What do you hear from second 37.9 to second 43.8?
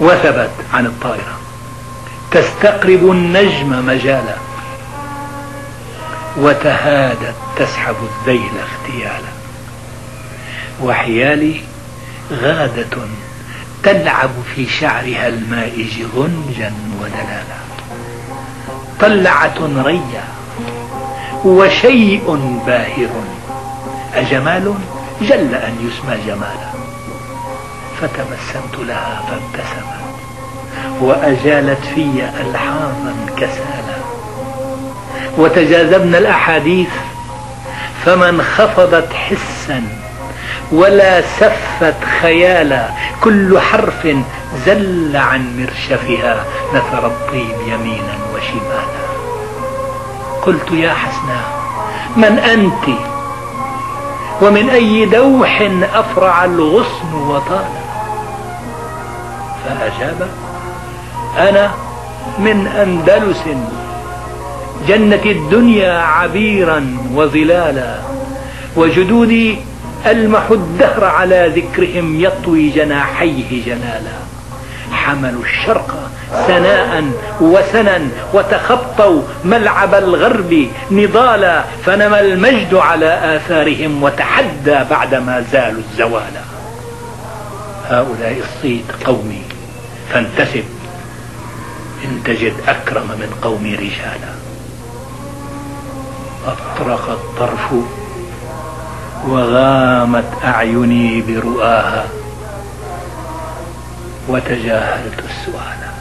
فما انخفضت حسا ولا سفت خيالا كل